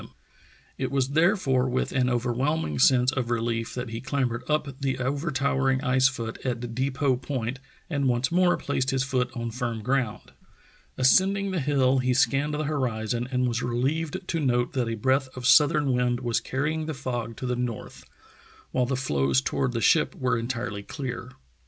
Parr's 0.01 0.07
Lonely 0.07 0.17
March 0.17 0.79
263 0.79 0.85
It 0.85 0.91
was 0.95 1.09
therefore 1.09 1.69
with 1.69 1.91
an 1.91 2.09
overwhelming 2.09 2.79
sense 2.79 3.11
of 3.11 3.29
re 3.29 3.39
lief 3.39 3.75
that 3.75 3.89
he 3.89 4.01
clambered 4.01 4.41
up 4.49 4.79
the 4.81 4.97
overtowering 4.97 5.83
ice 5.83 6.07
foot 6.07 6.43
at 6.43 6.73
Depot 6.73 7.17
Point 7.17 7.59
and 7.87 8.07
once 8.07 8.31
more 8.31 8.57
placed 8.57 8.89
his 8.89 9.03
foot 9.03 9.29
on 9.35 9.51
hrm 9.51 9.83
ground. 9.83 10.31
Ascending 10.97 11.51
the 11.51 11.59
hill 11.59 11.99
he 11.99 12.15
scanned 12.15 12.55
the 12.55 12.63
horizon 12.63 13.27
and 13.31 13.47
was 13.47 13.61
relieved 13.61 14.27
to 14.27 14.39
note 14.39 14.73
that 14.73 14.89
a 14.89 14.95
breath 14.95 15.29
of 15.37 15.45
southern 15.45 15.93
wind 15.93 16.21
was 16.21 16.39
carrying 16.39 16.87
the 16.87 16.95
fog 16.95 17.35
to 17.37 17.45
the 17.45 17.55
north, 17.55 18.03
while 18.71 18.87
the 18.87 18.95
floes 18.97 19.39
toward 19.39 19.71
the 19.73 19.81
ship 19.81 20.15
were 20.15 20.35
entirely 20.35 20.81
clear. 20.81 21.29